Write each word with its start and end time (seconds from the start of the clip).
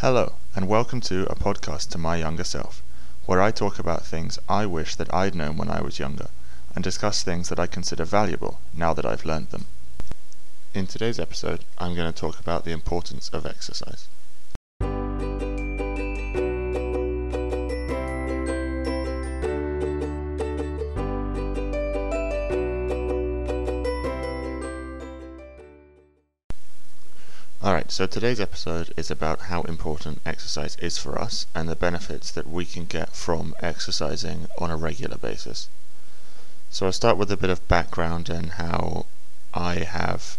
Hello, 0.00 0.36
and 0.56 0.66
welcome 0.66 1.02
to 1.02 1.30
a 1.30 1.34
podcast 1.34 1.90
to 1.90 1.98
my 1.98 2.16
younger 2.16 2.42
self, 2.42 2.82
where 3.26 3.42
I 3.42 3.50
talk 3.50 3.78
about 3.78 4.06
things 4.06 4.38
I 4.48 4.64
wish 4.64 4.94
that 4.94 5.12
I'd 5.12 5.34
known 5.34 5.58
when 5.58 5.68
I 5.68 5.82
was 5.82 5.98
younger, 5.98 6.28
and 6.74 6.82
discuss 6.82 7.22
things 7.22 7.50
that 7.50 7.60
I 7.60 7.66
consider 7.66 8.06
valuable 8.06 8.60
now 8.72 8.94
that 8.94 9.04
I've 9.04 9.26
learned 9.26 9.50
them. 9.50 9.66
In 10.72 10.86
today's 10.86 11.20
episode, 11.20 11.66
I'm 11.76 11.94
going 11.94 12.10
to 12.10 12.18
talk 12.18 12.40
about 12.40 12.64
the 12.64 12.72
importance 12.72 13.28
of 13.28 13.44
exercise. 13.44 14.08
So 27.90 28.06
today's 28.06 28.38
episode 28.38 28.94
is 28.96 29.10
about 29.10 29.40
how 29.40 29.62
important 29.62 30.22
exercise 30.24 30.76
is 30.76 30.96
for 30.96 31.20
us 31.20 31.46
and 31.56 31.68
the 31.68 31.74
benefits 31.74 32.30
that 32.30 32.48
we 32.48 32.64
can 32.64 32.84
get 32.84 33.16
from 33.16 33.52
exercising 33.58 34.46
on 34.58 34.70
a 34.70 34.76
regular 34.76 35.18
basis. 35.18 35.66
So 36.70 36.86
I'll 36.86 36.92
start 36.92 37.16
with 37.16 37.32
a 37.32 37.36
bit 37.36 37.50
of 37.50 37.66
background 37.66 38.28
and 38.28 38.52
how 38.52 39.06
I 39.52 39.80
have 39.80 40.38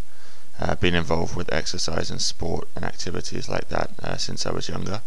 uh, 0.61 0.75
been 0.75 0.95
involved 0.95 1.35
with 1.35 1.51
exercise 1.51 2.09
and 2.09 2.21
sport 2.21 2.69
and 2.73 2.85
activities 2.85 3.49
like 3.49 3.67
that 3.67 3.91
uh, 4.01 4.15
since 4.15 4.45
I 4.45 4.53
was 4.53 4.69
younger. 4.69 5.01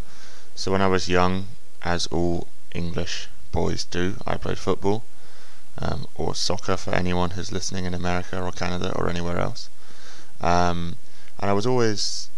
So 0.55 0.71
when 0.71 0.83
I 0.83 0.87
was 0.87 1.09
young, 1.09 1.47
as 1.81 2.07
all 2.09 2.49
English 2.75 3.29
boys 3.53 3.85
do, 3.85 4.17
I 4.27 4.37
played 4.37 4.59
football 4.59 5.03
um, 5.79 6.07
or 6.15 6.35
soccer 6.35 6.77
for 6.77 6.95
anyone 6.95 7.31
who's 7.31 7.53
listening 7.53 7.87
in 7.87 7.95
America 7.95 8.39
or 8.39 8.53
Canada 8.53 8.93
or 8.95 9.09
anywhere 9.09 9.39
else. 9.39 9.71
Um, 10.43 10.97
and 11.39 11.49
I 11.49 11.55
was 11.55 11.67
always 11.67 12.29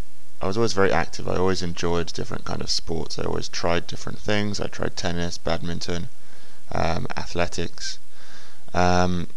I 0.40 0.46
was 0.46 0.56
always 0.58 0.74
very 0.74 0.92
active. 0.92 1.26
I 1.28 1.36
always 1.36 1.62
enjoyed 1.62 2.12
different 2.12 2.44
kind 2.44 2.60
of 2.60 2.70
sports. 2.70 3.18
I 3.18 3.24
always 3.24 3.48
tried 3.48 3.86
different 3.86 4.18
things. 4.18 4.60
I 4.60 4.66
tried 4.66 4.94
tennis, 4.94 5.38
badminton, 5.38 6.08
um, 6.70 7.06
athletics, 7.16 7.98
um, 8.74 9.28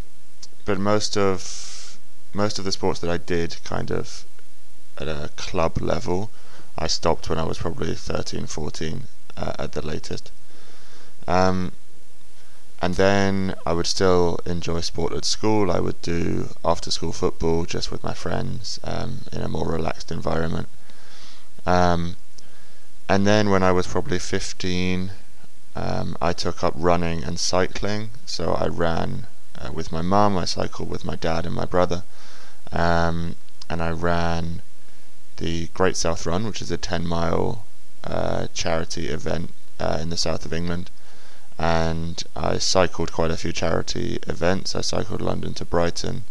but 0.66 0.78
most 0.78 1.16
of 1.18 1.98
most 2.34 2.60
of 2.60 2.66
the 2.66 2.72
sports 2.72 3.00
that 3.00 3.10
I 3.10 3.18
did, 3.18 3.64
kind 3.64 3.92
of 3.92 4.26
at 4.98 5.08
a 5.08 5.30
club 5.38 5.82
level, 5.82 6.32
I 6.78 6.88
stopped 6.88 7.30
when 7.30 7.40
I 7.40 7.44
was 7.44 7.58
probably 7.58 7.96
13, 7.96 8.46
14 8.46 9.04
uh, 9.38 9.54
at 9.58 9.72
the 9.72 9.82
latest. 9.82 10.32
Um, 11.28 11.72
and 12.82 12.96
then 12.96 13.56
I 13.66 13.74
would 13.74 13.88
still 13.88 14.40
enjoy 14.46 14.82
sport 14.82 15.14
at 15.14 15.26
school. 15.26 15.72
I 15.72 15.80
would 15.80 16.02
do 16.02 16.50
after 16.64 16.92
school 16.92 17.14
football 17.14 17.66
just 17.66 17.92
with 17.92 18.04
my 18.04 18.14
friends 18.14 18.80
um, 18.84 19.22
in 19.32 19.42
a 19.42 19.48
more 19.48 19.68
relaxed 19.68 20.12
environment. 20.12 20.68
Um, 21.70 22.16
and 23.08 23.28
then 23.28 23.50
when 23.50 23.64
I 23.64 23.72
was 23.72 23.88
probably 23.88 24.20
15, 24.20 25.12
um, 25.76 26.18
I 26.22 26.34
took 26.34 26.64
up 26.64 26.74
running 26.76 27.24
and 27.24 27.40
cycling. 27.40 28.10
So 28.26 28.54
I 28.54 28.68
ran 28.68 29.28
uh, 29.58 29.72
with 29.72 29.92
my 29.92 30.02
mum, 30.02 30.38
I 30.38 30.46
cycled 30.46 30.90
with 30.90 31.06
my 31.06 31.16
dad 31.16 31.46
and 31.46 31.56
my 31.56 31.66
brother, 31.66 32.04
um, 32.72 33.36
and 33.70 33.82
I 33.82 33.92
ran 33.92 34.62
the 35.38 35.68
Great 35.74 35.98
South 35.98 36.26
Run, 36.26 36.46
which 36.46 36.62
is 36.62 36.72
a 36.72 36.78
10 36.78 37.06
mile 37.08 37.66
uh, 38.04 38.48
charity 38.54 39.08
event 39.08 39.54
uh, 39.80 39.98
in 40.02 40.10
the 40.10 40.18
south 40.18 40.46
of 40.46 40.54
England 40.54 40.90
and 41.60 42.24
I 42.38 42.58
cycled 42.58 43.12
quite 43.12 43.32
a 43.32 43.38
few 43.38 43.52
charity 43.52 44.18
events. 44.26 44.76
I 44.76 44.82
cycled 44.82 45.22
London 45.22 45.54
to 45.56 45.66
Brighton, 45.66 46.24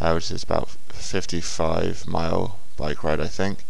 uh, 0.00 0.10
which 0.12 0.32
is 0.32 0.42
about 0.42 0.70
55 0.88 2.08
mile 2.08 2.58
bike 2.76 3.04
ride, 3.04 3.20
I 3.20 3.28
think, 3.28 3.64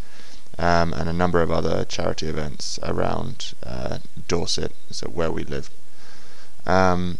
um, 0.58 0.92
and 0.94 1.08
a 1.08 1.12
number 1.12 1.42
of 1.42 1.50
other 1.50 1.84
charity 1.84 2.26
events 2.26 2.78
around 2.82 3.54
uh, 3.62 3.98
Dorset, 4.28 4.72
so 4.90 5.08
where 5.08 5.30
we 5.30 5.44
live. 5.44 5.70
Um, 6.66 7.18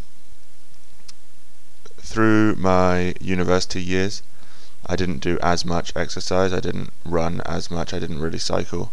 through 1.98 2.56
my 2.56 3.14
university 3.20 3.82
years, 3.82 4.22
I 4.86 4.96
didn't 4.96 5.18
do 5.18 5.38
as 5.42 5.64
much 5.64 5.92
exercise. 5.96 6.52
I 6.52 6.60
didn't 6.60 6.92
run 7.04 7.40
as 7.44 7.70
much. 7.70 7.92
I 7.92 7.98
didn't 7.98 8.20
really 8.20 8.38
cycle, 8.38 8.92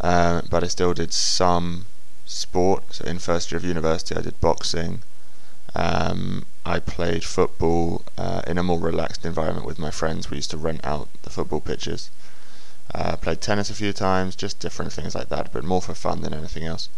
uh, 0.00 0.42
but 0.48 0.64
I 0.64 0.66
still 0.68 0.94
did 0.94 1.12
some 1.12 1.86
sport. 2.24 2.94
So 2.94 3.04
in 3.04 3.18
first 3.18 3.50
year 3.50 3.58
of 3.58 3.64
university, 3.64 4.16
I 4.16 4.22
did 4.22 4.40
boxing. 4.40 5.02
Um, 5.74 6.46
I 6.64 6.80
played 6.80 7.24
football 7.24 8.02
uh, 8.16 8.42
in 8.46 8.58
a 8.58 8.62
more 8.62 8.78
relaxed 8.78 9.24
environment 9.24 9.66
with 9.66 9.78
my 9.78 9.90
friends. 9.90 10.30
We 10.30 10.38
used 10.38 10.50
to 10.50 10.56
rent 10.56 10.80
out 10.84 11.08
the 11.22 11.30
football 11.30 11.60
pitches. 11.60 12.10
Uh, 12.94 13.16
played 13.16 13.40
tennis 13.40 13.70
a 13.70 13.74
few 13.74 13.92
times, 13.92 14.34
just 14.34 14.60
different 14.60 14.92
things 14.92 15.14
like 15.14 15.28
that, 15.28 15.52
but 15.52 15.62
more 15.64 15.82
for 15.82 15.94
fun 15.94 16.22
than 16.22 16.32
anything 16.32 16.64
else. 16.64 16.88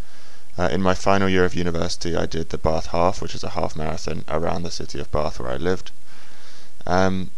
Uh, 0.59 0.69
in 0.71 0.83
my 0.83 0.95
final 0.95 1.29
year 1.29 1.45
of 1.45 1.55
university, 1.55 2.17
I 2.17 2.27
did 2.27 2.51
the 2.51 2.59
Bath 2.59 2.87
Half, 2.87 3.23
which 3.23 3.35
is 3.35 3.43
a 3.43 3.51
half 3.51 3.75
marathon 3.77 4.25
around 4.29 4.63
the 4.63 4.71
city 4.71 5.01
of 5.01 5.11
Bath 5.11 5.41
where 5.41 5.51
I 5.51 5.57
lived. 5.57 5.91
Um, 6.87 7.31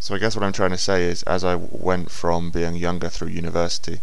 so 0.00 0.14
I 0.14 0.18
guess 0.18 0.36
what 0.36 0.44
I'm 0.44 0.52
trying 0.52 0.70
to 0.70 0.78
say 0.78 1.04
is, 1.04 1.22
as 1.24 1.44
I 1.44 1.54
went 1.54 2.10
from 2.10 2.50
being 2.50 2.76
younger 2.76 3.08
through 3.08 3.28
university, 3.28 4.00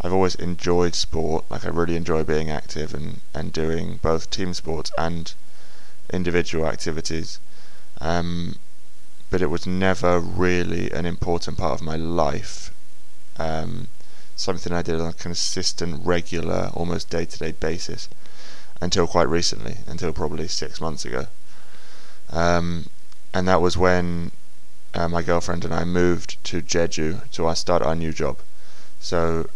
I've 0.00 0.12
always 0.12 0.34
enjoyed 0.34 0.94
sport. 0.94 1.44
Like 1.50 1.64
I 1.64 1.68
really 1.68 1.96
enjoy 1.96 2.24
being 2.24 2.50
active 2.50 2.92
and, 2.94 3.20
and 3.34 3.52
doing 3.52 3.98
both 4.02 4.30
team 4.30 4.54
sports 4.54 4.90
and 4.98 5.32
individual 6.12 6.66
activities. 6.66 7.38
Um, 8.00 8.56
but 9.30 9.42
it 9.42 9.50
was 9.50 9.66
never 9.66 10.20
really 10.20 10.90
an 10.90 11.06
important 11.06 11.58
part 11.58 11.80
of 11.80 11.86
my 11.86 11.96
life. 11.96 12.70
Um, 13.38 13.88
something 14.36 14.72
I 14.72 14.82
did 14.82 15.00
on 15.00 15.08
a 15.08 15.12
consistent, 15.14 16.04
regular, 16.04 16.70
almost 16.74 17.10
day 17.10 17.24
to 17.24 17.38
day 17.38 17.52
basis 17.52 18.08
until 18.80 19.06
quite 19.06 19.28
recently, 19.28 19.78
until 19.86 20.12
probably 20.12 20.48
six 20.48 20.80
months 20.80 21.04
ago. 21.04 21.26
Um, 22.30 22.86
and 23.32 23.48
that 23.48 23.60
was 23.60 23.76
when 23.76 24.30
uh, 24.94 25.08
my 25.08 25.22
girlfriend 25.22 25.64
and 25.64 25.74
I 25.74 25.84
moved 25.84 26.42
to 26.44 26.60
Jeju 26.60 27.30
to 27.30 27.56
start 27.56 27.82
our 27.82 27.94
new 27.94 28.12
job. 28.12 28.38
So 29.00 29.48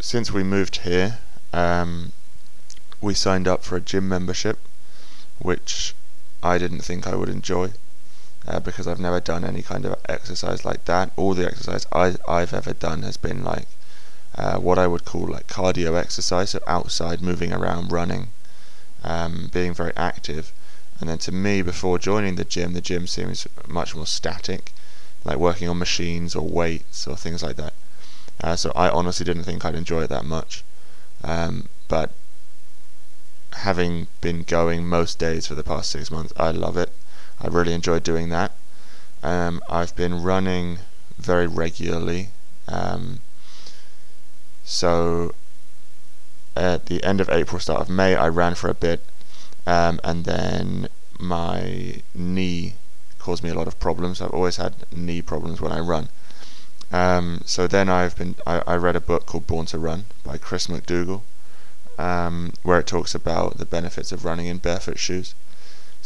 since 0.00 0.30
we 0.30 0.42
moved 0.42 0.78
here, 0.78 1.18
um, 1.52 2.12
we 3.00 3.14
signed 3.14 3.48
up 3.48 3.62
for 3.62 3.76
a 3.76 3.80
gym 3.80 4.08
membership, 4.08 4.58
which 5.38 5.94
I 6.42 6.58
didn't 6.58 6.80
think 6.80 7.06
I 7.06 7.14
would 7.14 7.28
enjoy 7.28 7.72
uh, 8.46 8.60
because 8.60 8.86
I've 8.86 9.00
never 9.00 9.20
done 9.20 9.44
any 9.44 9.62
kind 9.62 9.84
of 9.84 9.96
exercise 10.08 10.64
like 10.64 10.84
that. 10.84 11.10
All 11.16 11.34
the 11.34 11.46
exercise 11.46 11.86
I, 11.92 12.14
I've 12.28 12.54
ever 12.54 12.72
done 12.72 13.02
has 13.02 13.16
been 13.16 13.42
like 13.42 13.66
uh, 14.36 14.58
what 14.58 14.78
I 14.78 14.86
would 14.86 15.04
call 15.04 15.26
like 15.26 15.46
cardio 15.46 15.98
exercise, 15.98 16.50
so 16.50 16.60
outside, 16.66 17.22
moving 17.22 17.52
around, 17.52 17.90
running, 17.90 18.28
um, 19.02 19.50
being 19.52 19.74
very 19.74 19.92
active. 19.96 20.52
And 21.00 21.08
then 21.08 21.18
to 21.18 21.32
me, 21.32 21.62
before 21.62 21.98
joining 21.98 22.36
the 22.36 22.44
gym, 22.44 22.72
the 22.72 22.80
gym 22.80 23.06
seems 23.06 23.46
much 23.66 23.94
more 23.94 24.06
static, 24.06 24.72
like 25.24 25.38
working 25.38 25.68
on 25.68 25.78
machines 25.78 26.34
or 26.34 26.46
weights 26.46 27.06
or 27.06 27.16
things 27.16 27.42
like 27.42 27.56
that. 27.56 27.74
Uh, 28.42 28.56
so 28.56 28.72
I 28.76 28.88
honestly 28.90 29.24
didn't 29.24 29.44
think 29.44 29.64
I'd 29.64 29.74
enjoy 29.74 30.02
it 30.02 30.10
that 30.10 30.24
much. 30.24 30.62
Um, 31.24 31.68
but 31.88 32.12
having 33.52 34.06
been 34.20 34.42
going 34.42 34.86
most 34.86 35.18
days 35.18 35.46
for 35.46 35.54
the 35.54 35.64
past 35.64 35.90
six 35.90 36.10
months, 36.10 36.32
I 36.36 36.50
love 36.50 36.76
it. 36.76 36.92
I 37.40 37.48
really 37.48 37.72
enjoy 37.72 37.98
doing 37.98 38.28
that. 38.30 38.52
Um, 39.22 39.60
I've 39.68 39.94
been 39.96 40.22
running 40.22 40.78
very 41.18 41.46
regularly. 41.46 42.30
Um, 42.68 43.20
so 44.64 45.34
at 46.56 46.86
the 46.86 47.02
end 47.04 47.20
of 47.20 47.28
April, 47.28 47.60
start 47.60 47.82
of 47.82 47.90
May, 47.90 48.16
I 48.16 48.28
ran 48.28 48.54
for 48.54 48.68
a 48.70 48.74
bit, 48.74 49.04
um, 49.66 50.00
and 50.02 50.24
then 50.24 50.88
my 51.18 52.02
knee 52.14 52.74
caused 53.18 53.42
me 53.42 53.50
a 53.50 53.54
lot 53.54 53.68
of 53.68 53.78
problems. 53.78 54.20
I've 54.20 54.30
always 54.30 54.56
had 54.56 54.74
knee 54.92 55.22
problems 55.22 55.60
when 55.60 55.72
I 55.72 55.80
run. 55.80 56.08
Um, 56.92 57.42
so 57.44 57.66
then 57.66 57.88
I've 57.88 58.16
been 58.16 58.36
I, 58.46 58.62
I, 58.66 58.76
read 58.76 58.94
a 58.94 59.00
book 59.00 59.26
called 59.26 59.46
Born 59.48 59.66
to 59.66 59.78
Run 59.78 60.04
by 60.22 60.38
Chris 60.38 60.68
McDougall, 60.68 61.22
um, 61.98 62.52
where 62.62 62.78
it 62.78 62.86
talks 62.86 63.12
about 63.12 63.58
the 63.58 63.64
benefits 63.64 64.12
of 64.12 64.24
running 64.24 64.46
in 64.46 64.58
barefoot 64.58 64.98
shoes. 64.98 65.34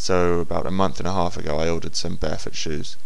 So 0.00 0.40
about 0.40 0.64
a 0.64 0.70
month 0.70 0.98
and 0.98 1.06
a 1.06 1.12
half 1.12 1.36
ago, 1.36 1.58
I 1.58 1.68
ordered 1.68 1.94
some 1.94 2.16
barefoot 2.16 2.54
shoes, 2.54 2.96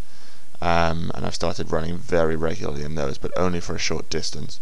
um, 0.61 1.11
and 1.13 1.25
I've 1.25 1.35
started 1.35 1.69
running 1.69 1.97
very 1.97 2.37
regularly 2.37 2.85
in 2.85 2.95
those, 2.95 3.17
but 3.17 3.37
only 3.37 3.59
for 3.59 3.75
a 3.75 3.87
short 3.89 4.09
distance. 4.09 4.61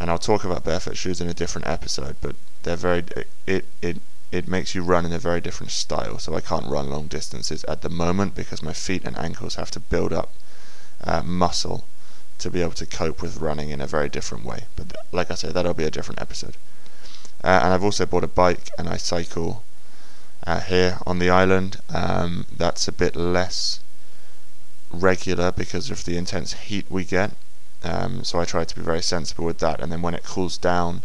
And 0.00 0.10
I'll 0.10 0.16
talk 0.16 0.42
about 0.42 0.64
barefoot 0.64 0.96
shoes 0.96 1.20
in 1.20 1.28
a 1.28 1.34
different 1.34 1.66
episode, 1.66 2.16
but 2.22 2.34
they're 2.62 2.76
very 2.76 3.04
it 3.46 3.66
it 3.82 4.00
it 4.32 4.48
makes 4.48 4.74
you 4.74 4.82
run 4.82 5.04
in 5.04 5.12
a 5.12 5.18
very 5.18 5.42
different 5.42 5.70
style. 5.70 6.18
So 6.18 6.34
I 6.34 6.40
can't 6.40 6.64
run 6.64 6.88
long 6.88 7.08
distances 7.08 7.62
at 7.64 7.82
the 7.82 7.90
moment 7.90 8.34
because 8.34 8.62
my 8.62 8.72
feet 8.72 9.04
and 9.04 9.18
ankles 9.18 9.56
have 9.56 9.70
to 9.72 9.80
build 9.80 10.14
up 10.14 10.32
uh, 11.04 11.22
muscle 11.22 11.84
to 12.38 12.50
be 12.50 12.62
able 12.62 12.80
to 12.80 12.86
cope 12.86 13.20
with 13.20 13.36
running 13.36 13.68
in 13.68 13.82
a 13.82 13.86
very 13.86 14.08
different 14.08 14.46
way. 14.46 14.64
But 14.76 14.96
like 15.12 15.30
I 15.30 15.34
said, 15.34 15.52
that'll 15.52 15.74
be 15.74 15.84
a 15.84 15.90
different 15.90 16.22
episode. 16.22 16.56
Uh, 17.44 17.60
and 17.62 17.74
I've 17.74 17.84
also 17.84 18.06
bought 18.06 18.24
a 18.24 18.28
bike 18.28 18.70
and 18.78 18.88
I 18.88 18.96
cycle 18.96 19.62
uh, 20.46 20.60
here 20.60 20.98
on 21.06 21.18
the 21.18 21.30
island. 21.30 21.78
Um, 21.94 22.46
that's 22.56 22.88
a 22.88 22.92
bit 22.92 23.16
less 23.16 23.80
regular 24.90 25.52
because 25.52 25.90
of 25.90 26.04
the 26.04 26.16
intense 26.16 26.52
heat 26.52 26.86
we 26.88 27.04
get. 27.04 27.32
Um, 27.82 28.24
so 28.24 28.38
I 28.38 28.44
try 28.44 28.64
to 28.64 28.74
be 28.74 28.82
very 28.82 29.02
sensible 29.02 29.44
with 29.44 29.58
that, 29.58 29.80
and 29.80 29.90
then 29.90 30.02
when 30.02 30.14
it 30.14 30.24
cools 30.24 30.58
down 30.58 31.02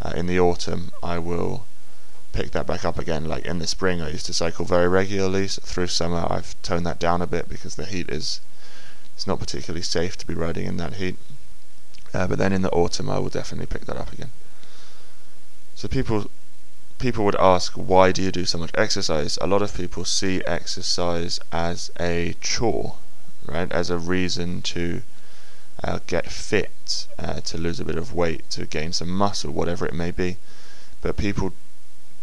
uh, 0.00 0.12
in 0.14 0.26
the 0.26 0.40
autumn, 0.40 0.90
I 1.02 1.18
will 1.18 1.66
pick 2.32 2.52
that 2.52 2.66
back 2.66 2.84
up 2.84 2.98
again. 2.98 3.24
Like 3.24 3.44
in 3.44 3.58
the 3.58 3.66
spring, 3.66 4.00
I 4.00 4.10
used 4.10 4.26
to 4.26 4.32
cycle 4.32 4.64
very 4.64 4.88
regularly. 4.88 5.48
So 5.48 5.62
through 5.64 5.88
summer, 5.88 6.26
I've 6.30 6.60
toned 6.62 6.86
that 6.86 6.98
down 6.98 7.20
a 7.20 7.26
bit 7.26 7.48
because 7.48 7.74
the 7.74 7.84
heat 7.84 8.08
is 8.10 8.40
it's 9.14 9.26
not 9.26 9.40
particularly 9.40 9.82
safe 9.82 10.16
to 10.18 10.26
be 10.26 10.34
riding 10.34 10.66
in 10.66 10.76
that 10.76 10.94
heat. 10.94 11.16
Uh, 12.14 12.26
but 12.26 12.38
then 12.38 12.52
in 12.52 12.62
the 12.62 12.70
autumn, 12.70 13.10
I 13.10 13.18
will 13.18 13.28
definitely 13.28 13.66
pick 13.66 13.84
that 13.86 13.96
up 13.96 14.12
again. 14.12 14.30
So 15.74 15.88
people 15.88 16.30
people 16.98 17.24
would 17.24 17.36
ask, 17.36 17.72
why 17.74 18.12
do 18.12 18.22
you 18.22 18.32
do 18.32 18.44
so 18.44 18.58
much 18.58 18.70
exercise? 18.74 19.38
A 19.40 19.46
lot 19.46 19.62
of 19.62 19.74
people 19.74 20.04
see 20.04 20.42
exercise 20.44 21.38
as 21.52 21.90
a 22.00 22.34
chore, 22.40 22.96
right? 23.46 23.70
As 23.72 23.90
a 23.90 23.98
reason 23.98 24.62
to 24.62 25.02
uh, 25.82 26.00
get 26.06 26.30
fit, 26.30 27.06
uh, 27.18 27.40
to 27.40 27.56
lose 27.58 27.78
a 27.78 27.84
bit 27.84 27.96
of 27.96 28.12
weight, 28.12 28.50
to 28.50 28.66
gain 28.66 28.92
some 28.92 29.10
muscle, 29.10 29.52
whatever 29.52 29.86
it 29.86 29.94
may 29.94 30.10
be. 30.10 30.36
But 31.00 31.16
people 31.16 31.52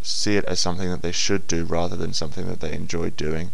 see 0.02 0.36
it 0.36 0.46
as 0.46 0.60
something 0.60 0.90
that 0.90 1.02
they 1.02 1.12
should 1.12 1.48
do 1.48 1.64
rather 1.64 1.96
than 1.96 2.14
something 2.14 2.46
that 2.48 2.60
they 2.60 2.74
enjoy 2.74 3.12
doing. 3.12 3.52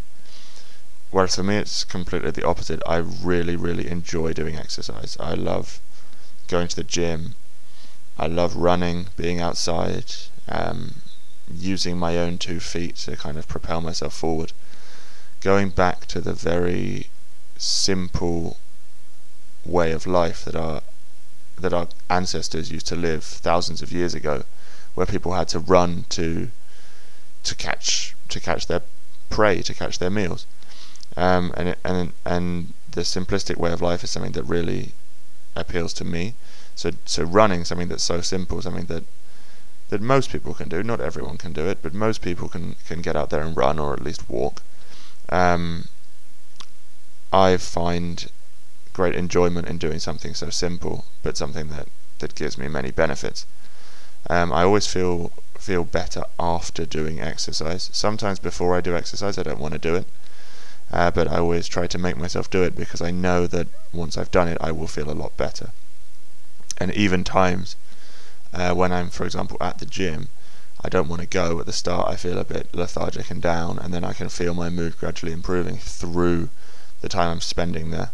Whereas 1.11 1.35
for 1.35 1.43
me, 1.43 1.57
it's 1.57 1.83
completely 1.83 2.31
the 2.31 2.45
opposite. 2.45 2.81
I 2.87 2.97
really, 2.97 3.55
really 3.55 3.87
enjoy 3.87 4.33
doing 4.33 4.55
exercise. 4.55 5.17
I 5.19 5.33
love 5.33 5.79
going 6.47 6.67
to 6.69 6.75
the 6.75 6.83
gym. 6.83 7.35
I 8.17 8.27
love 8.27 8.55
running, 8.55 9.07
being 9.17 9.39
outside, 9.39 10.05
um, 10.47 11.00
using 11.55 11.97
my 11.97 12.17
own 12.17 12.37
two 12.37 12.59
feet 12.59 12.95
to 12.97 13.15
kind 13.15 13.37
of 13.37 13.47
propel 13.47 13.81
myself 13.81 14.13
forward. 14.13 14.53
Going 15.41 15.69
back 15.69 16.05
to 16.07 16.21
the 16.21 16.33
very 16.33 17.09
simple 17.57 18.57
way 19.65 19.91
of 19.91 20.07
life 20.07 20.43
that 20.45 20.55
our 20.55 20.81
that 21.57 21.73
our 21.73 21.87
ancestors 22.09 22.71
used 22.71 22.87
to 22.87 22.95
live 22.95 23.23
thousands 23.23 23.81
of 23.83 23.91
years 23.91 24.15
ago, 24.15 24.43
where 24.95 25.05
people 25.05 25.33
had 25.33 25.47
to 25.49 25.59
run 25.59 26.05
to 26.09 26.49
to 27.43 27.55
catch 27.55 28.15
to 28.29 28.39
catch 28.39 28.67
their 28.67 28.81
prey, 29.29 29.61
to 29.61 29.73
catch 29.73 29.99
their 29.99 30.09
meals, 30.09 30.45
um, 31.15 31.53
and 31.55 31.75
and 31.83 32.13
and 32.25 32.73
the 32.89 33.01
simplistic 33.01 33.57
way 33.57 33.71
of 33.71 33.81
life 33.81 34.03
is 34.03 34.09
something 34.09 34.33
that 34.33 34.43
really 34.43 34.91
appeals 35.55 35.93
to 35.93 36.05
me. 36.05 36.33
So 36.75 36.91
so 37.05 37.23
running 37.23 37.63
something 37.65 37.89
that's 37.89 38.03
so 38.03 38.21
simple, 38.21 38.61
something 38.61 38.85
that 38.85 39.03
that 39.91 40.01
most 40.01 40.31
people 40.31 40.53
can 40.53 40.69
do. 40.69 40.81
Not 40.81 41.01
everyone 41.01 41.37
can 41.37 41.51
do 41.51 41.67
it, 41.67 41.79
but 41.81 41.93
most 41.93 42.21
people 42.21 42.47
can 42.47 42.75
can 42.87 43.01
get 43.01 43.15
out 43.15 43.29
there 43.29 43.41
and 43.41 43.55
run 43.55 43.77
or 43.77 43.93
at 43.93 44.01
least 44.01 44.29
walk. 44.29 44.63
Um, 45.29 45.89
I 47.31 47.57
find 47.57 48.31
great 48.93 49.15
enjoyment 49.15 49.67
in 49.67 49.77
doing 49.77 49.99
something 49.99 50.33
so 50.33 50.49
simple, 50.49 51.05
but 51.23 51.37
something 51.37 51.67
that 51.69 51.89
that 52.19 52.35
gives 52.35 52.57
me 52.57 52.69
many 52.69 52.91
benefits. 52.91 53.45
Um, 54.29 54.53
I 54.53 54.63
always 54.63 54.87
feel 54.87 55.31
feel 55.59 55.83
better 55.83 56.23
after 56.39 56.85
doing 56.85 57.19
exercise. 57.19 57.89
Sometimes 57.91 58.39
before 58.39 58.75
I 58.75 58.81
do 58.81 58.95
exercise, 58.95 59.37
I 59.37 59.43
don't 59.43 59.59
want 59.59 59.73
to 59.73 59.89
do 59.89 59.95
it, 59.95 60.07
uh, 60.89 61.11
but 61.11 61.27
I 61.27 61.37
always 61.37 61.67
try 61.67 61.85
to 61.87 61.97
make 61.97 62.15
myself 62.15 62.49
do 62.49 62.63
it 62.63 62.77
because 62.77 63.01
I 63.01 63.11
know 63.11 63.45
that 63.47 63.67
once 63.91 64.17
I've 64.17 64.31
done 64.31 64.47
it, 64.47 64.57
I 64.61 64.71
will 64.71 64.87
feel 64.87 65.11
a 65.11 65.21
lot 65.23 65.35
better. 65.35 65.71
And 66.77 66.91
even 66.93 67.25
times 67.25 67.75
uh, 68.53 68.73
when 68.73 68.91
I'm, 68.91 69.09
for 69.09 69.25
example, 69.25 69.57
at 69.61 69.79
the 69.79 69.85
gym, 69.85 70.27
I 70.83 70.89
don't 70.89 71.07
want 71.07 71.21
to 71.21 71.27
go 71.27 71.59
at 71.59 71.65
the 71.65 71.73
start. 71.73 72.09
I 72.09 72.15
feel 72.15 72.37
a 72.37 72.43
bit 72.43 72.73
lethargic 72.73 73.29
and 73.29 73.41
down, 73.41 73.77
and 73.77 73.93
then 73.93 74.03
I 74.03 74.13
can 74.13 74.29
feel 74.29 74.53
my 74.53 74.69
mood 74.69 74.97
gradually 74.97 75.31
improving 75.31 75.77
through 75.77 76.49
the 77.01 77.09
time 77.09 77.31
I'm 77.31 77.41
spending 77.41 77.91
there. 77.91 78.11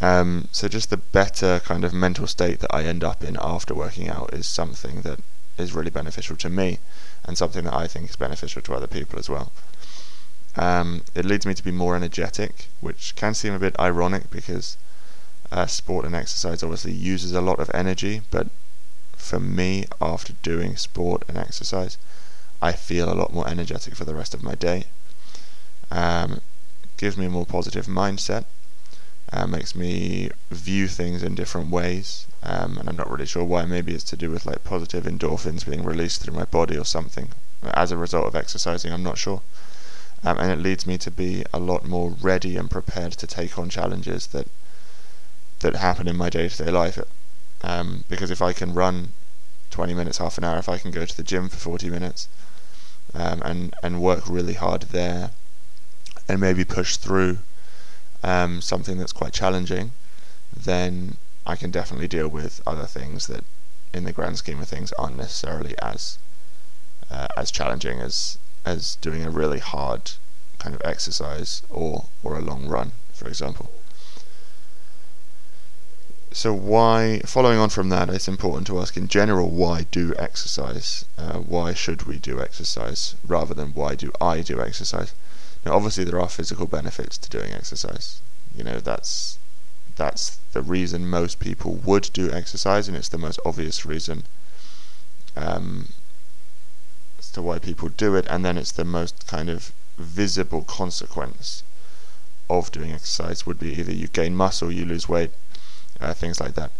Um, 0.00 0.48
so 0.52 0.68
just 0.68 0.90
the 0.90 0.96
better 0.96 1.60
kind 1.60 1.84
of 1.84 1.92
mental 1.92 2.26
state 2.26 2.60
that 2.60 2.74
I 2.74 2.84
end 2.84 3.02
up 3.02 3.24
in 3.24 3.36
after 3.40 3.74
working 3.74 4.08
out 4.08 4.32
is 4.32 4.46
something 4.48 5.02
that 5.02 5.20
is 5.56 5.74
really 5.74 5.90
beneficial 5.90 6.36
to 6.36 6.48
me, 6.48 6.78
and 7.24 7.38
something 7.38 7.64
that 7.64 7.74
I 7.74 7.86
think 7.86 8.10
is 8.10 8.16
beneficial 8.16 8.62
to 8.62 8.74
other 8.74 8.86
people 8.86 9.18
as 9.18 9.28
well. 9.28 9.52
Um, 10.56 11.02
it 11.14 11.24
leads 11.24 11.46
me 11.46 11.54
to 11.54 11.64
be 11.64 11.70
more 11.70 11.94
energetic, 11.94 12.66
which 12.80 13.14
can 13.14 13.34
seem 13.34 13.52
a 13.52 13.58
bit 13.58 13.78
ironic 13.78 14.30
because 14.30 14.76
uh, 15.52 15.66
sport 15.66 16.04
and 16.04 16.14
exercise 16.14 16.62
obviously 16.62 16.92
uses 16.92 17.32
a 17.32 17.40
lot 17.40 17.60
of 17.60 17.70
energy, 17.72 18.22
but 18.30 18.48
for 19.18 19.38
me, 19.38 19.84
after 20.00 20.32
doing 20.42 20.76
sport 20.76 21.24
and 21.28 21.36
exercise, 21.36 21.98
I 22.62 22.72
feel 22.72 23.12
a 23.12 23.14
lot 23.14 23.34
more 23.34 23.46
energetic 23.46 23.94
for 23.94 24.04
the 24.04 24.14
rest 24.14 24.32
of 24.32 24.42
my 24.42 24.54
day. 24.54 24.84
Um, 25.90 26.40
gives 26.96 27.16
me 27.16 27.26
a 27.26 27.30
more 27.30 27.46
positive 27.46 27.86
mindset, 27.86 28.44
uh, 29.32 29.46
makes 29.46 29.74
me 29.74 30.30
view 30.50 30.88
things 30.88 31.22
in 31.22 31.34
different 31.34 31.70
ways, 31.70 32.26
um, 32.42 32.78
and 32.78 32.88
I'm 32.88 32.96
not 32.96 33.10
really 33.10 33.26
sure 33.26 33.44
why. 33.44 33.66
Maybe 33.66 33.94
it's 33.94 34.04
to 34.04 34.16
do 34.16 34.30
with 34.30 34.46
like 34.46 34.64
positive 34.64 35.04
endorphins 35.04 35.68
being 35.68 35.84
released 35.84 36.22
through 36.22 36.34
my 36.34 36.44
body 36.44 36.76
or 36.78 36.84
something 36.84 37.28
as 37.74 37.92
a 37.92 37.96
result 37.96 38.26
of 38.26 38.34
exercising. 38.34 38.92
I'm 38.92 39.02
not 39.02 39.18
sure. 39.18 39.42
Um, 40.24 40.38
and 40.38 40.50
it 40.50 40.62
leads 40.62 40.86
me 40.86 40.98
to 40.98 41.10
be 41.10 41.44
a 41.52 41.60
lot 41.60 41.84
more 41.84 42.10
ready 42.10 42.56
and 42.56 42.70
prepared 42.70 43.12
to 43.12 43.26
take 43.26 43.58
on 43.58 43.68
challenges 43.68 44.28
that 44.28 44.48
that 45.60 45.76
happen 45.76 46.08
in 46.08 46.16
my 46.16 46.30
day-to-day 46.30 46.70
life. 46.70 46.98
Um, 47.62 48.04
because 48.08 48.30
if 48.30 48.40
I 48.40 48.52
can 48.52 48.72
run 48.72 49.12
20 49.70 49.94
minutes, 49.94 50.18
half 50.18 50.38
an 50.38 50.44
hour, 50.44 50.58
if 50.58 50.68
I 50.68 50.78
can 50.78 50.90
go 50.90 51.04
to 51.04 51.16
the 51.16 51.22
gym 51.22 51.48
for 51.48 51.56
40 51.56 51.90
minutes 51.90 52.28
um, 53.14 53.42
and, 53.44 53.74
and 53.82 54.00
work 54.00 54.28
really 54.28 54.54
hard 54.54 54.82
there 54.82 55.30
and 56.28 56.40
maybe 56.40 56.64
push 56.64 56.96
through 56.96 57.38
um, 58.22 58.60
something 58.60 58.98
that's 58.98 59.12
quite 59.12 59.32
challenging, 59.32 59.92
then 60.56 61.16
I 61.46 61.56
can 61.56 61.70
definitely 61.70 62.08
deal 62.08 62.28
with 62.28 62.60
other 62.66 62.86
things 62.86 63.26
that, 63.26 63.44
in 63.94 64.04
the 64.04 64.12
grand 64.12 64.38
scheme 64.38 64.60
of 64.60 64.68
things, 64.68 64.92
aren't 64.92 65.16
necessarily 65.16 65.74
as 65.80 66.18
uh, 67.10 67.28
as 67.38 67.50
challenging 67.50 68.00
as 68.00 68.36
as 68.66 68.96
doing 68.96 69.24
a 69.24 69.30
really 69.30 69.60
hard 69.60 70.10
kind 70.58 70.74
of 70.74 70.82
exercise 70.84 71.62
or 71.70 72.06
or 72.22 72.36
a 72.36 72.42
long 72.42 72.68
run, 72.68 72.92
for 73.14 73.28
example 73.28 73.70
so 76.32 76.52
why 76.52 77.20
following 77.24 77.58
on 77.58 77.70
from 77.70 77.88
that 77.88 78.08
it's 78.10 78.28
important 78.28 78.66
to 78.66 78.78
ask 78.78 78.96
in 78.96 79.08
general 79.08 79.48
why 79.48 79.86
do 79.90 80.14
exercise 80.18 81.04
uh, 81.16 81.38
why 81.38 81.72
should 81.72 82.02
we 82.02 82.18
do 82.18 82.40
exercise 82.40 83.14
rather 83.26 83.54
than 83.54 83.72
why 83.72 83.94
do 83.94 84.12
i 84.20 84.40
do 84.40 84.60
exercise? 84.60 85.14
Now 85.64 85.74
obviously 85.74 86.04
there 86.04 86.20
are 86.20 86.28
physical 86.28 86.66
benefits 86.66 87.18
to 87.18 87.28
doing 87.28 87.52
exercise. 87.52 88.20
You 88.54 88.64
know 88.64 88.78
that's 88.78 89.38
that's 89.96 90.38
the 90.52 90.62
reason 90.62 91.08
most 91.08 91.40
people 91.40 91.74
would 91.74 92.10
do 92.12 92.30
exercise 92.30 92.88
and 92.88 92.96
it's 92.96 93.08
the 93.08 93.18
most 93.18 93.40
obvious 93.44 93.84
reason 93.84 94.22
um, 95.36 95.88
as 97.18 97.30
to 97.32 97.42
why 97.42 97.58
people 97.58 97.88
do 97.88 98.14
it 98.14 98.26
and 98.30 98.44
then 98.44 98.56
it's 98.56 98.72
the 98.72 98.84
most 98.84 99.26
kind 99.26 99.48
of 99.50 99.72
visible 99.96 100.62
consequence 100.62 101.64
of 102.48 102.70
doing 102.70 102.92
exercise 102.92 103.44
would 103.44 103.58
be 103.58 103.72
either 103.78 103.92
you 103.92 104.06
gain 104.08 104.36
muscle 104.36 104.70
you 104.70 104.84
lose 104.84 105.08
weight 105.08 105.32
uh, 106.00 106.14
things 106.14 106.40
like 106.40 106.54
that. 106.54 106.70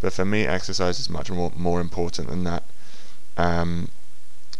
But 0.00 0.12
for 0.12 0.24
me, 0.24 0.46
exercise 0.46 0.98
is 1.00 1.08
much 1.08 1.30
more 1.30 1.52
more 1.56 1.80
important 1.80 2.28
than 2.28 2.44
that. 2.44 2.64
Um, 3.36 3.88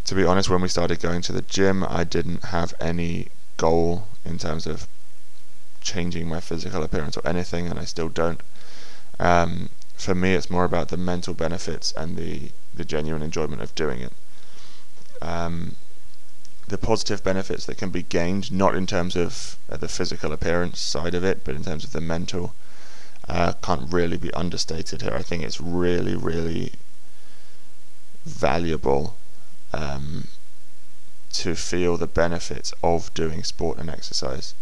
to 0.05 0.15
be 0.15 0.25
honest, 0.25 0.51
when 0.51 0.61
we 0.63 0.69
started 0.69 1.01
going 1.01 1.23
to 1.23 1.33
the 1.33 1.43
gym, 1.43 1.85
I 1.85 2.05
didn't 2.05 2.45
have 2.45 2.75
any 2.81 3.29
goal 3.57 4.07
in 4.25 4.39
terms 4.39 4.67
of 4.67 4.87
changing 5.81 6.29
my 6.29 6.41
physical 6.41 6.83
appearance 6.83 7.17
or 7.17 7.27
anything, 7.27 7.69
and 7.69 7.79
I 7.79 7.85
still 7.85 8.09
don't. 8.09 8.43
Um, 9.21 9.69
for 9.95 10.15
me, 10.15 10.35
it's 10.35 10.51
more 10.51 10.65
about 10.65 10.89
the 10.89 10.97
mental 10.97 11.35
benefits 11.35 11.93
and 11.93 12.17
the 12.17 12.51
the 12.75 12.85
genuine 12.85 13.23
enjoyment 13.23 13.63
of 13.63 13.75
doing 13.75 14.01
it. 14.01 14.13
Um, 15.23 15.77
the 16.67 16.79
positive 16.79 17.23
benefits 17.23 17.67
that 17.67 17.77
can 17.77 17.91
be 17.91 18.03
gained, 18.03 18.51
not 18.51 18.75
in 18.75 18.87
terms 18.87 19.17
of 19.17 19.57
uh, 19.71 19.77
the 19.77 19.89
physical 19.89 20.33
appearance 20.33 20.81
side 20.81 21.15
of 21.15 21.23
it, 21.23 21.45
but 21.45 21.55
in 21.55 21.63
terms 21.63 21.85
of 21.85 21.93
the 21.93 22.01
mental 22.01 22.55
uh, 23.29 23.53
can't 23.63 23.93
really 23.93 24.17
be 24.17 24.33
understated 24.35 25.03
here. 25.03 25.15
I 25.15 25.23
think 25.23 25.43
it's 25.43 25.61
really, 25.61 26.15
really 26.15 26.73
valuable 28.25 29.17
um, 29.73 30.29
to 31.33 31.55
feel 31.55 31.97
the 31.97 32.07
benefits 32.07 32.73
of 32.83 33.13
doing 33.15 33.43
sport 33.43 33.79
and 33.79 33.89
exercise. 33.91 34.55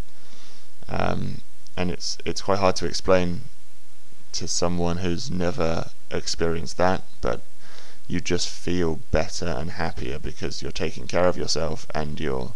Um, 0.88 1.40
and 1.76 1.90
it's 1.90 2.18
it's 2.24 2.42
quite 2.42 2.58
hard 2.58 2.76
to 2.76 2.86
explain 2.86 3.42
to 4.32 4.48
someone 4.48 4.98
who's 4.98 5.30
never 5.30 5.90
experienced 6.10 6.76
that, 6.78 7.02
but 7.20 7.42
you 8.06 8.20
just 8.20 8.48
feel 8.48 9.00
better 9.10 9.46
and 9.46 9.72
happier 9.72 10.18
because 10.18 10.62
you're 10.62 10.72
taking 10.72 11.06
care 11.06 11.26
of 11.26 11.36
yourself 11.36 11.86
and 11.94 12.20
your 12.20 12.54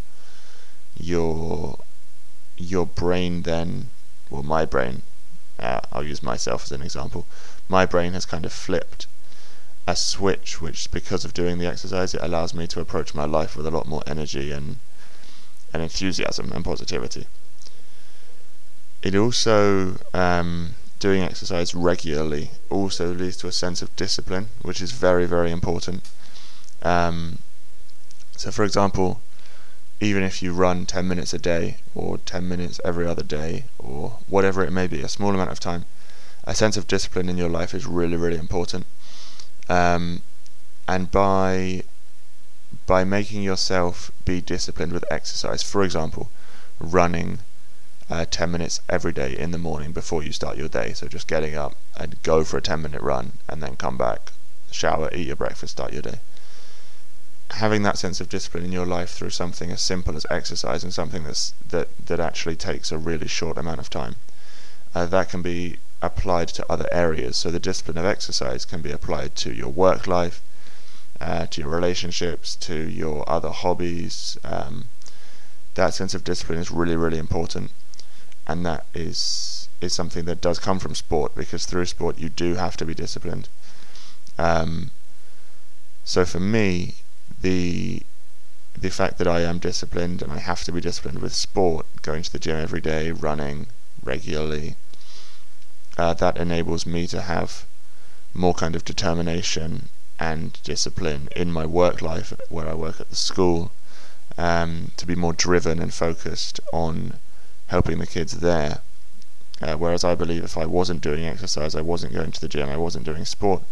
your 0.98 1.78
your 2.56 2.86
brain 2.86 3.42
then 3.42 3.90
well 4.30 4.42
my 4.42 4.64
brain 4.64 5.02
uh, 5.58 5.80
I'll 5.92 6.04
use 6.04 6.22
myself 6.22 6.64
as 6.64 6.72
an 6.72 6.82
example, 6.82 7.26
my 7.68 7.86
brain 7.86 8.12
has 8.12 8.26
kind 8.26 8.44
of 8.44 8.52
flipped 8.52 9.06
a 9.86 9.96
switch, 9.96 10.60
which 10.60 10.90
because 10.90 11.25
of 11.25 11.32
doing 11.32 11.58
the 11.58 11.66
exercise, 11.66 12.14
it 12.14 12.22
allows 12.22 12.52
me 12.52 12.66
to 12.66 12.80
approach 12.80 13.14
my 13.14 13.25
life 13.25 13.56
with 13.56 13.66
a 13.66 13.70
lot 13.70 13.86
more 13.86 14.02
energy 14.06 14.50
and 14.50 14.78
and 15.72 15.82
enthusiasm 15.82 16.52
and 16.52 16.64
positivity. 16.64 17.26
It 19.02 19.14
also 19.14 19.98
um, 20.14 20.75
doing 20.98 21.22
exercise 21.22 21.75
regularly 21.75 22.50
also 22.70 23.12
leads 23.12 23.36
to 23.38 23.48
a 23.48 23.52
sense 23.52 23.82
of 23.82 23.94
discipline, 23.96 24.48
which 24.62 24.80
is 24.80 24.92
very, 24.92 25.26
very 25.26 25.50
important. 25.50 26.08
Um, 26.82 27.38
so, 28.36 28.50
for 28.50 28.64
example, 28.64 29.20
even 30.00 30.22
if 30.22 30.42
you 30.42 30.52
run 30.52 30.86
10 30.86 31.08
minutes 31.08 31.32
a 31.32 31.38
day, 31.38 31.78
or 31.94 32.18
10 32.18 32.46
minutes 32.48 32.80
every 32.84 33.06
other 33.06 33.22
day, 33.22 33.64
or 33.78 34.18
whatever 34.28 34.64
it 34.64 34.72
may 34.72 34.86
be, 34.86 35.00
a 35.00 35.08
small 35.08 35.30
amount 35.30 35.50
of 35.50 35.60
time, 35.60 35.86
a 36.44 36.54
sense 36.54 36.76
of 36.76 36.86
discipline 36.86 37.28
in 37.28 37.38
your 37.38 37.48
life 37.48 37.74
is 37.74 37.86
really, 37.86 38.16
really 38.16 38.38
important. 38.38 38.86
Um, 39.68 40.22
and 40.86 41.10
by 41.10 41.82
by 42.86 43.04
making 43.04 43.42
yourself 43.42 44.10
be 44.24 44.40
disciplined 44.40 44.92
with 44.92 45.04
exercise, 45.10 45.62
for 45.62 45.82
example, 45.82 46.30
running 46.78 47.38
uh, 48.10 48.24
10 48.30 48.50
minutes 48.50 48.80
every 48.88 49.12
day 49.12 49.36
in 49.36 49.50
the 49.50 49.58
morning 49.58 49.92
before 49.92 50.22
you 50.22 50.32
start 50.32 50.56
your 50.56 50.68
day. 50.68 50.92
So 50.92 51.08
just 51.08 51.26
getting 51.26 51.54
up 51.54 51.74
and 51.96 52.22
go 52.22 52.44
for 52.44 52.58
a 52.58 52.62
10 52.62 52.82
minute 52.82 53.02
run 53.02 53.38
and 53.48 53.62
then 53.62 53.76
come 53.76 53.96
back, 53.96 54.32
shower, 54.70 55.08
eat 55.12 55.26
your 55.26 55.36
breakfast, 55.36 55.72
start 55.72 55.92
your 55.92 56.02
day. 56.02 56.20
Having 57.50 57.82
that 57.84 57.98
sense 57.98 58.20
of 58.20 58.28
discipline 58.28 58.64
in 58.64 58.72
your 58.72 58.86
life 58.86 59.10
through 59.10 59.30
something 59.30 59.70
as 59.70 59.80
simple 59.80 60.16
as 60.16 60.26
exercise 60.30 60.82
and 60.82 60.92
something 60.92 61.24
that's, 61.24 61.54
that, 61.68 61.88
that 62.06 62.20
actually 62.20 62.56
takes 62.56 62.90
a 62.90 62.98
really 62.98 63.28
short 63.28 63.56
amount 63.56 63.80
of 63.80 63.88
time, 63.88 64.16
uh, 64.94 65.06
that 65.06 65.28
can 65.28 65.42
be 65.42 65.78
applied 66.02 66.48
to 66.48 66.66
other 66.70 66.88
areas. 66.92 67.36
So 67.36 67.50
the 67.50 67.60
discipline 67.60 67.98
of 67.98 68.04
exercise 68.04 68.64
can 68.64 68.82
be 68.82 68.90
applied 68.90 69.34
to 69.36 69.54
your 69.54 69.68
work 69.68 70.06
life, 70.06 70.42
uh, 71.20 71.46
to 71.46 71.60
your 71.60 71.70
relationships, 71.70 72.56
to 72.56 72.74
your 72.74 73.28
other 73.28 73.50
hobbies. 73.50 74.36
Um, 74.44 74.86
that 75.74 75.94
sense 75.94 76.14
of 76.14 76.24
discipline 76.24 76.58
is 76.58 76.70
really, 76.70 76.96
really 76.96 77.18
important 77.18 77.70
and 78.46 78.64
that 78.64 78.86
is 78.94 79.68
is 79.80 79.92
something 79.92 80.24
that 80.24 80.40
does 80.40 80.58
come 80.58 80.78
from 80.78 80.94
sport 80.94 81.34
because 81.34 81.66
through 81.66 81.84
sport 81.84 82.18
you 82.18 82.28
do 82.28 82.54
have 82.54 82.76
to 82.76 82.84
be 82.84 82.94
disciplined. 82.94 83.48
Um, 84.38 84.90
so 86.04 86.24
for 86.24 86.40
me, 86.40 86.96
the 87.40 88.02
the 88.78 88.90
fact 88.90 89.19
that 89.19 89.26
I 89.26 89.40
am 89.40 89.59
disciplined 89.59 90.21
and 90.23 90.31
I 90.31 90.38
have 90.38 90.62
to 90.64 90.73
be 90.73 90.81
disciplined 90.81 91.21
with 91.21 91.35
sport, 91.35 91.87
going 92.02 92.23
to 92.23 92.33
the 92.33 92.38
gym 92.38 92.57
every 92.57 92.81
day, 92.81 93.11
running 93.11 93.66
regularly, 94.02 94.76
uh, 95.97 96.12
that 96.14 96.37
enables 96.37 96.85
me 96.85 97.07
to 97.07 97.23
have 97.23 97.64
more 98.35 98.52
kind 98.52 98.76
of 98.76 98.85
determination 98.85 99.88
and 100.19 100.59
discipline 100.62 101.28
in 101.35 101.50
my 101.52 101.64
work 101.64 102.02
life 102.02 102.35
where 102.50 102.69
I 102.69 102.75
work 102.75 103.00
at 103.00 103.09
the 103.09 103.16
school, 103.16 103.73
um, 104.37 104.93
to 104.99 105.07
be 105.07 105.14
more 105.14 105.33
driven 105.33 105.81
and 105.81 105.93
focused 105.93 106.61
on 106.73 107.14
helping 107.69 107.99
the 107.99 108.07
kids 108.07 108.38
there. 108.38 108.81
Uh, 109.62 109.75
whereas 109.75 110.05
I 110.05 110.14
believe 110.14 110.45
if 110.45 110.59
I 110.59 110.66
wasn't 110.66 111.00
doing 111.00 111.25
exercise, 111.25 111.75
I 111.75 111.81
wasn't 111.81 112.12
going 112.12 112.33
to 112.33 112.40
the 112.40 112.49
gym, 112.49 112.69
I 112.69 112.76
wasn't 112.76 113.07
doing 113.07 113.25
sport, 113.25 113.62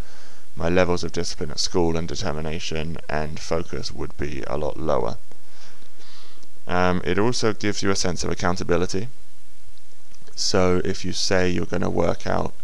my 0.56 0.68
levels 0.68 1.02
of 1.04 1.12
discipline 1.12 1.50
at 1.50 1.58
school 1.58 1.96
and 1.96 2.06
determination 2.06 2.98
and 3.08 3.40
focus 3.40 3.92
would 3.92 4.16
be 4.16 4.42
a 4.46 4.56
lot 4.56 4.78
lower. 4.78 5.16
Um, 6.66 7.02
it 7.04 7.18
also 7.18 7.52
gives 7.52 7.82
you 7.82 7.90
a 7.90 7.96
sense 7.96 8.24
of 8.24 8.30
accountability. 8.30 9.08
So 10.34 10.80
if 10.84 11.04
you 11.04 11.12
say 11.12 11.50
you're 11.50 11.66
going 11.66 11.82
to 11.82 11.90
work 11.90 12.26
out 12.26 12.54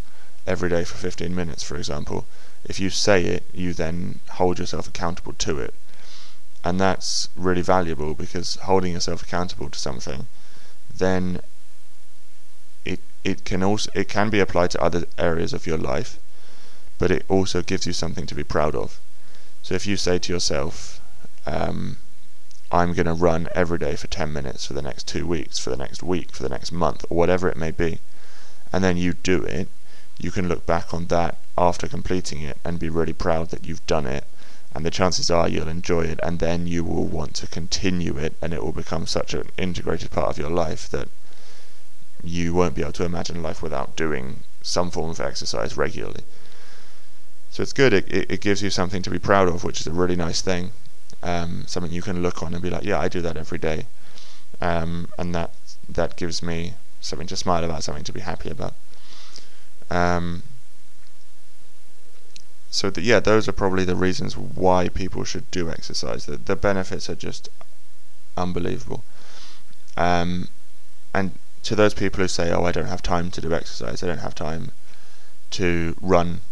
every 0.46 0.68
day 0.68 0.84
for 0.84 0.96
15 0.96 1.34
minutes, 1.34 1.62
for 1.62 1.76
example, 1.76 2.26
if 2.64 2.80
you 2.80 2.90
say 2.90 3.24
it, 3.24 3.44
you 3.52 3.72
then 3.72 4.20
hold 4.30 4.58
yourself 4.58 4.88
accountable 4.88 5.32
to 5.34 5.58
it. 5.58 5.74
And 6.62 6.80
that's 6.80 7.28
really 7.36 7.62
valuable 7.62 8.14
because 8.14 8.56
holding 8.56 8.92
yourself 8.92 9.22
accountable 9.22 9.70
to 9.70 9.78
something 9.78 10.26
then 11.00 11.40
it 12.84 13.00
it 13.24 13.44
can 13.44 13.62
also 13.62 13.90
it 13.94 14.08
can 14.08 14.30
be 14.30 14.40
applied 14.40 14.70
to 14.70 14.82
other 14.82 15.04
areas 15.18 15.52
of 15.52 15.66
your 15.66 15.78
life, 15.78 16.18
but 17.00 17.10
it 17.10 17.24
also 17.28 17.62
gives 17.62 17.86
you 17.86 17.92
something 17.92 18.26
to 18.26 18.34
be 18.34 18.44
proud 18.44 18.76
of. 18.76 19.00
So 19.62 19.74
if 19.74 19.86
you 19.86 19.96
say 19.96 20.18
to 20.18 20.32
yourself, 20.32 21.00
um, 21.46 21.96
I'm 22.70 22.92
going 22.92 23.06
to 23.06 23.14
run 23.14 23.48
every 23.54 23.78
day 23.78 23.96
for 23.96 24.06
10 24.06 24.32
minutes 24.32 24.66
for 24.66 24.74
the 24.74 24.82
next 24.82 25.08
two 25.08 25.26
weeks, 25.26 25.58
for 25.58 25.70
the 25.70 25.76
next 25.76 26.02
week, 26.02 26.30
for 26.30 26.42
the 26.42 26.48
next 26.48 26.70
month, 26.70 27.04
or 27.10 27.16
whatever 27.16 27.48
it 27.48 27.56
may 27.56 27.72
be, 27.72 27.98
and 28.72 28.84
then 28.84 28.96
you 28.96 29.14
do 29.14 29.42
it, 29.42 29.68
you 30.18 30.30
can 30.30 30.46
look 30.46 30.66
back 30.66 30.92
on 30.92 31.06
that 31.06 31.38
after 31.56 31.88
completing 31.88 32.42
it 32.42 32.58
and 32.64 32.78
be 32.78 32.90
really 32.90 33.14
proud 33.14 33.48
that 33.48 33.66
you've 33.66 33.86
done 33.86 34.06
it 34.06 34.24
and 34.74 34.84
the 34.84 34.90
chances 34.90 35.30
are 35.30 35.48
you'll 35.48 35.68
enjoy 35.68 36.02
it 36.02 36.20
and 36.22 36.38
then 36.38 36.66
you 36.66 36.84
will 36.84 37.06
want 37.06 37.34
to 37.34 37.46
continue 37.46 38.16
it 38.18 38.36
and 38.40 38.52
it 38.52 38.62
will 38.62 38.72
become 38.72 39.06
such 39.06 39.34
an 39.34 39.48
integrated 39.56 40.10
part 40.10 40.28
of 40.28 40.38
your 40.38 40.50
life 40.50 40.88
that 40.90 41.08
you 42.22 42.52
won't 42.52 42.74
be 42.74 42.82
able 42.82 42.92
to 42.92 43.04
imagine 43.04 43.42
life 43.42 43.62
without 43.62 43.96
doing 43.96 44.40
some 44.62 44.90
form 44.90 45.10
of 45.10 45.20
exercise 45.20 45.76
regularly. 45.76 46.22
So 47.50 47.62
it's 47.62 47.72
good, 47.72 47.92
it, 47.92 48.12
it, 48.12 48.30
it 48.30 48.40
gives 48.40 48.62
you 48.62 48.70
something 48.70 49.02
to 49.02 49.10
be 49.10 49.18
proud 49.18 49.48
of, 49.48 49.64
which 49.64 49.80
is 49.80 49.86
a 49.86 49.92
really 49.92 50.16
nice 50.16 50.40
thing. 50.40 50.70
Um, 51.22 51.64
something 51.66 51.92
you 51.92 52.02
can 52.02 52.22
look 52.22 52.42
on 52.42 52.54
and 52.54 52.62
be 52.62 52.70
like, 52.70 52.84
yeah, 52.84 52.98
I 52.98 53.08
do 53.08 53.20
that 53.22 53.36
every 53.36 53.58
day. 53.58 53.86
Um, 54.60 55.08
and 55.18 55.34
that 55.34 55.50
that 55.88 56.16
gives 56.16 56.42
me 56.42 56.74
something 57.00 57.26
to 57.26 57.36
smile 57.36 57.64
about, 57.64 57.82
something 57.82 58.04
to 58.04 58.12
be 58.12 58.20
happy 58.20 58.50
about. 58.50 58.74
Um, 59.90 60.42
so 62.70 62.88
the, 62.88 63.02
yeah, 63.02 63.18
those 63.18 63.48
are 63.48 63.52
probably 63.52 63.84
the 63.84 63.96
reasons 63.96 64.36
why 64.36 64.88
people 64.88 65.24
should 65.24 65.50
do 65.50 65.68
exercise. 65.68 66.26
The, 66.26 66.36
the 66.36 66.54
benefits 66.54 67.10
are 67.10 67.16
just 67.16 67.48
unbelievable. 68.36 69.02
Um, 69.96 70.48
and 71.12 71.32
to 71.64 71.74
those 71.74 71.94
people 71.94 72.20
who 72.20 72.28
say, 72.28 72.52
"Oh, 72.52 72.64
I 72.64 72.72
don't 72.72 72.86
have 72.86 73.02
time 73.02 73.30
to 73.32 73.40
do 73.40 73.52
exercise. 73.52 74.02
I 74.02 74.06
don't 74.06 74.18
have 74.18 74.34
time 74.36 74.70
to 75.50 75.96
run 76.00 76.42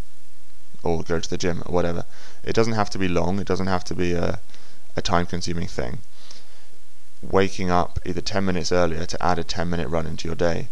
or 0.83 1.03
go 1.03 1.19
to 1.19 1.29
the 1.29 1.37
gym 1.37 1.63
or 1.65 1.73
whatever," 1.73 2.05
it 2.43 2.53
doesn't 2.53 2.73
have 2.73 2.89
to 2.91 2.97
be 2.97 3.07
long. 3.07 3.39
It 3.39 3.47
doesn't 3.47 3.67
have 3.67 3.83
to 3.85 3.95
be 3.95 4.13
a 4.13 4.39
a 4.95 5.01
time-consuming 5.01 5.67
thing. 5.67 5.99
Waking 7.21 7.69
up 7.69 7.99
either 8.05 8.21
10 8.21 8.45
minutes 8.45 8.71
earlier 8.71 9.05
to 9.05 9.23
add 9.23 9.39
a 9.39 9.43
10 9.43 9.69
minute 9.69 9.87
run 9.87 10.07
into 10.07 10.27
your 10.27 10.35
day, 10.35 10.69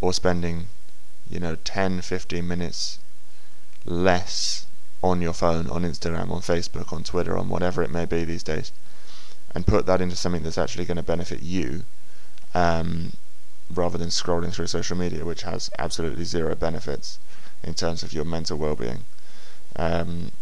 or 0.00 0.12
spending, 0.12 0.68
you 1.28 1.40
know, 1.40 1.56
10, 1.56 2.00
15 2.00 2.46
minutes 2.46 2.98
less 3.84 4.66
on 5.02 5.20
your 5.20 5.32
phone, 5.32 5.68
on 5.68 5.82
Instagram, 5.82 6.30
on 6.30 6.40
Facebook, 6.40 6.92
on 6.92 7.04
Twitter, 7.04 7.36
on 7.36 7.48
whatever 7.48 7.82
it 7.82 7.90
may 7.90 8.04
be 8.04 8.24
these 8.24 8.42
days, 8.42 8.72
and 9.54 9.66
put 9.66 9.86
that 9.86 10.00
into 10.00 10.16
something 10.16 10.42
that's 10.42 10.58
actually 10.58 10.84
going 10.84 10.96
to 10.96 11.02
benefit 11.02 11.42
you, 11.42 11.84
um, 12.54 13.12
rather 13.72 13.98
than 13.98 14.08
scrolling 14.08 14.52
through 14.52 14.66
social 14.66 14.96
media, 14.96 15.24
which 15.24 15.42
has 15.42 15.70
absolutely 15.78 16.24
zero 16.24 16.54
benefits 16.54 17.18
in 17.62 17.74
terms 17.74 18.02
of 18.02 18.12
your 18.12 18.24
mental 18.24 18.58
well-being. 18.58 19.04
Um, 19.78 20.32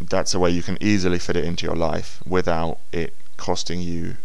that's 0.00 0.34
a 0.34 0.38
way 0.38 0.50
you 0.50 0.62
can 0.62 0.78
easily 0.80 1.18
fit 1.18 1.36
it 1.36 1.44
into 1.44 1.64
your 1.64 1.76
life 1.76 2.20
without 2.26 2.78
it 2.90 3.14
costing 3.36 3.80
you 3.80 4.16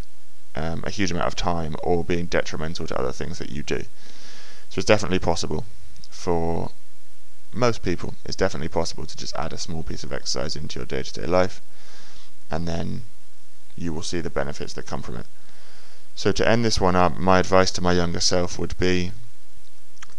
um, 0.55 0.83
a 0.85 0.89
huge 0.89 1.11
amount 1.11 1.27
of 1.27 1.35
time 1.35 1.75
or 1.83 2.03
being 2.03 2.25
detrimental 2.25 2.87
to 2.87 2.99
other 2.99 3.11
things 3.11 3.37
that 3.37 3.51
you 3.51 3.61
do. 3.61 3.83
So 4.69 4.79
it's 4.79 4.85
definitely 4.85 5.19
possible 5.19 5.65
for 6.09 6.71
most 7.53 7.83
people, 7.83 8.15
it's 8.25 8.35
definitely 8.35 8.67
possible 8.67 9.05
to 9.05 9.15
just 9.15 9.35
add 9.35 9.53
a 9.53 9.57
small 9.57 9.83
piece 9.83 10.03
of 10.03 10.11
exercise 10.11 10.55
into 10.55 10.79
your 10.79 10.85
day 10.85 11.03
to 11.03 11.13
day 11.13 11.25
life, 11.25 11.61
and 12.51 12.67
then 12.67 13.03
you 13.75 13.93
will 13.93 14.03
see 14.03 14.19
the 14.19 14.29
benefits 14.29 14.73
that 14.73 14.85
come 14.85 15.01
from 15.01 15.17
it. 15.17 15.25
So, 16.15 16.31
to 16.31 16.47
end 16.47 16.65
this 16.65 16.81
one 16.81 16.95
up, 16.95 17.17
my 17.17 17.39
advice 17.39 17.71
to 17.71 17.81
my 17.81 17.93
younger 17.93 18.19
self 18.19 18.57
would 18.59 18.77
be 18.77 19.11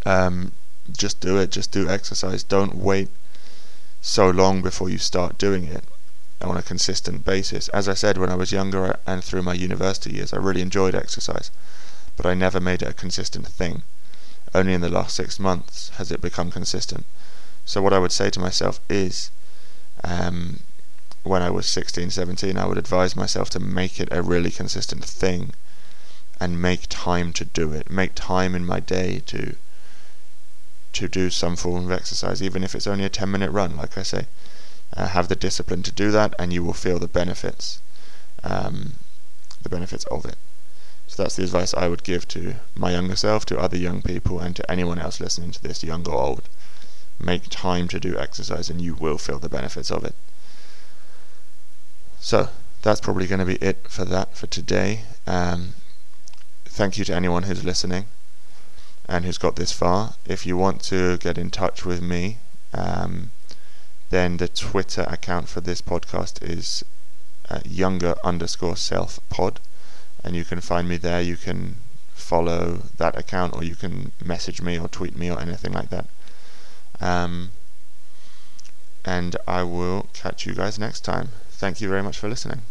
um, 0.07 0.52
just 0.97 1.21
do 1.21 1.37
it, 1.37 1.50
just 1.50 1.73
do 1.73 1.88
exercise. 1.88 2.42
Don't 2.42 2.76
wait 2.76 3.09
so 4.00 4.30
long 4.30 4.62
before 4.62 4.88
you 4.88 4.98
start 4.98 5.38
doing 5.38 5.64
it 5.64 5.84
on 6.40 6.56
a 6.56 6.62
consistent 6.62 7.24
basis. 7.24 7.68
As 7.68 7.88
I 7.88 7.94
said, 7.94 8.16
when 8.16 8.30
I 8.30 8.36
was 8.36 8.52
younger 8.52 8.98
and 9.06 9.24
through 9.24 9.42
my 9.42 9.54
university 9.54 10.14
years, 10.14 10.32
I 10.32 10.36
really 10.36 10.62
enjoyed 10.62 10.94
exercise, 10.94 11.50
but 12.16 12.26
I 12.26 12.34
never 12.34 12.60
made 12.60 12.82
it 12.82 12.88
a 12.88 12.94
consistent 12.94 13.46
thing. 13.48 13.82
Only 14.54 14.72
in 14.72 14.80
the 14.80 14.88
last 14.88 15.16
six 15.16 15.38
months 15.38 15.90
has 15.96 16.10
it 16.10 16.20
become 16.20 16.50
consistent. 16.50 17.04
So 17.64 17.82
what 17.82 17.92
I 17.92 17.98
would 17.98 18.12
say 18.12 18.30
to 18.30 18.40
myself 18.40 18.80
is, 18.88 19.30
um, 20.04 20.60
when 21.22 21.42
I 21.42 21.50
was 21.50 21.66
16, 21.66 22.10
17, 22.10 22.56
I 22.56 22.66
would 22.66 22.78
advise 22.78 23.16
myself 23.16 23.50
to 23.50 23.60
make 23.60 24.00
it 24.00 24.08
a 24.10 24.22
really 24.22 24.50
consistent 24.50 25.04
thing 25.04 25.52
and 26.40 26.62
make 26.62 26.86
time 26.88 27.32
to 27.34 27.44
do 27.44 27.72
it. 27.72 27.90
Make 27.90 28.12
time 28.14 28.54
in 28.54 28.64
my 28.64 28.80
day 28.80 29.20
to 29.26 29.56
to 30.92 31.09
do 31.09 31.30
some 31.30 31.57
form 31.57 31.87
of 31.87 31.92
exercise, 31.92 32.42
even 32.42 32.64
if 32.64 32.75
it's 32.75 32.87
only 32.87 33.04
a 33.04 33.11
10 33.11 33.30
minute 33.30 33.50
run, 33.50 33.76
like 33.76 33.97
I 33.99 34.02
say. 34.02 34.26
Uh, 34.97 35.09
have 35.09 35.28
the 35.28 35.37
discipline 35.37 35.83
to 35.83 35.92
do 35.92 36.11
that, 36.11 36.35
and 36.38 36.52
you 36.52 36.64
will 36.64 36.73
feel 36.73 36.99
the 36.99 37.07
benefits, 37.07 37.80
um, 38.42 38.95
the 39.62 39.68
benefits 39.68 40.04
of 40.04 40.25
it. 40.25 40.37
So 41.07 41.23
that's 41.23 41.37
the 41.37 41.45
advice 41.45 41.75
I 41.75 41.88
would 41.88 42.04
give 42.04 42.26
to 42.28 42.57
my 42.75 42.92
younger 42.92 43.16
self, 43.16 43.45
to 43.47 43.59
other 43.59 43.76
young 43.76 44.00
people, 44.02 44.40
and 44.40 44.57
to 44.57 44.71
anyone 44.71 44.99
else 44.99 45.21
listening 45.21 45.50
to 45.52 45.62
this, 45.62 45.85
young 45.85 46.09
or 46.09 46.14
old 46.14 46.49
make 47.21 47.49
time 47.49 47.88
to 47.88 47.99
do 47.99 48.18
exercise 48.18 48.71
and 48.71 48.80
you 48.80 48.95
will 48.95 49.18
feel 49.18 49.38
the 49.38 49.49
benefits 49.49 49.90
of 49.90 50.04
it. 50.04 50.14
So 52.21 52.49
that's 52.83 53.00
probably 53.00 53.26
going 53.26 53.40
to 53.40 53.45
be 53.45 53.57
it 53.57 53.87
for 53.88 54.04
that 54.04 54.37
for 54.37 54.47
today. 54.47 55.02
Um, 55.26 55.75
thank 56.64 56.99
you 56.99 57.04
to 57.04 57.14
anyone 57.14 57.45
who's 57.45 57.64
listening. 57.64 58.07
And 59.08 59.24
who's 59.24 59.38
got 59.38 59.56
this 59.56 59.72
far. 59.72 60.14
If 60.26 60.46
you 60.46 60.56
want 60.56 60.82
to 60.84 61.16
get 61.18 61.38
in 61.38 61.50
touch 61.50 61.84
with 61.84 62.02
me, 62.02 62.38
um, 62.74 63.30
then 64.10 64.36
the 64.36 64.48
Twitter 64.48 65.06
account 65.08 65.48
for 65.48 65.60
this 65.60 65.80
podcast 65.80 66.42
is 66.42 66.84
uh, 67.48 67.60
younger 67.64 68.14
underscore 68.22 68.76
self 68.76 69.18
pod, 69.30 69.60
and 70.22 70.36
you 70.36 70.44
can 70.44 70.60
find 70.60 70.88
me 70.88 70.96
there. 70.96 71.20
You 71.20 71.36
can 71.36 71.76
follow 72.14 72.82
that 72.98 73.16
account, 73.16 73.54
or 73.54 73.64
you 73.64 73.74
can 73.74 74.12
message 74.22 74.60
me 74.60 74.78
or 74.78 74.88
tweet 74.88 75.16
me 75.16 75.30
or 75.30 75.40
anything 75.40 75.72
like 75.72 75.88
that. 75.90 76.06
Um, 77.00 77.50
and 79.04 79.36
I 79.46 79.62
will 79.62 80.08
catch 80.12 80.44
you 80.44 80.54
guys 80.54 80.78
next 80.78 81.00
time. 81.00 81.30
Thank 81.50 81.80
you 81.80 81.88
very 81.88 82.02
much 82.02 82.18
for 82.18 82.28
listening. 82.28 82.62